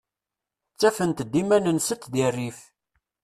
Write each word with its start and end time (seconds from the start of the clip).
Ttafent-d 0.73 1.33
iman-nsent 1.41 2.01
deg 2.13 2.23
rrif. 2.33 2.59